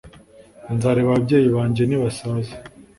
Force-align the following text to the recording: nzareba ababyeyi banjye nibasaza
nzareba 0.75 1.09
ababyeyi 1.11 1.47
banjye 1.55 1.81
nibasaza 1.85 2.53